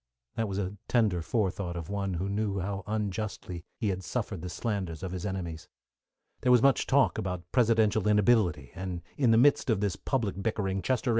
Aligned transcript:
That 0.33 0.47
was 0.47 0.57
a 0.57 0.77
tender 0.87 1.21
forethought 1.21 1.75
of 1.75 1.87
one 1.87 2.15
who 2.15 2.27
knew 2.27 2.57
how 2.57 2.83
unjustly 2.87 3.63
he 3.77 3.89
had 3.89 4.03
suffered 4.03 4.41
the 4.41 4.49
slanders 4.49 5.03
of 5.03 5.11
his 5.11 5.27
enemies. 5.27 5.67
There 6.39 6.51
was 6.51 6.63
much 6.63 6.87
talk 6.87 7.19
about 7.19 7.51
presidential 7.51 8.07
inability, 8.07 8.71
and 8.73 9.03
in 9.15 9.29
the 9.29 9.37
midst 9.37 9.69
of 9.69 9.79
this 9.79 9.95
public 9.95 10.41
bickering 10.41 10.81
Chester 10.81 11.09
A. 11.09 11.09